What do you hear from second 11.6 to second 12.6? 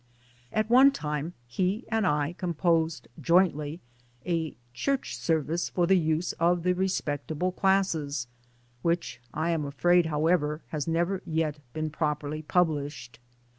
been properly